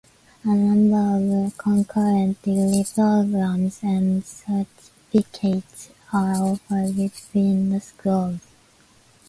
A 0.43 0.47
number 0.47 1.45
of 1.45 1.55
concurrent 1.59 2.41
degree 2.41 2.83
programs 2.91 3.81
and 3.83 4.25
certificates 4.25 5.91
are 6.11 6.33
offered 6.43 6.95
between 6.95 7.69
the 7.69 7.79
schools. 7.81 8.39